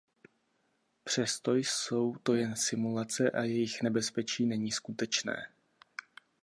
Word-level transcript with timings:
Přesto 1.03 1.55
jsou 1.55 2.15
to 2.15 2.33
jen 2.35 2.55
simulace 2.55 3.31
a 3.31 3.43
jejich 3.43 3.81
nebezpečí 3.81 4.45
není 4.45 4.71
skutečné. 4.71 5.47